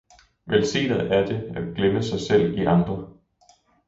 velsignet 0.47 1.01
er 1.11 1.25
det 1.25 1.53
at 1.55 1.75
glemme 1.75 2.03
sig 2.03 2.19
selv 2.19 2.57
i 2.57 2.65
andre! 2.65 3.07